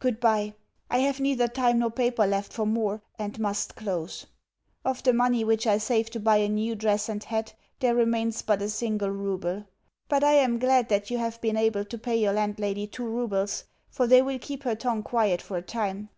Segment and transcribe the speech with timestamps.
[0.00, 0.54] Goodbye.
[0.90, 4.26] I have neither time nor paper left for more, and must close.
[4.84, 8.42] Of the money which I saved to buy a new dress and hat, there remains
[8.42, 9.66] but a single rouble;
[10.08, 13.66] but, I am glad that you have been able to pay your landlady two roubles,
[13.88, 16.08] for they will keep her tongue quiet for a time.